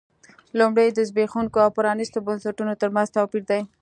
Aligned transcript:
لومړی 0.59 0.87
د 0.91 0.99
زبېښونکو 1.09 1.57
او 1.65 1.69
پرانیستو 1.77 2.25
بنسټونو 2.27 2.73
ترمنځ 2.81 3.07
توپیر 3.15 3.43
دی. 3.49 3.61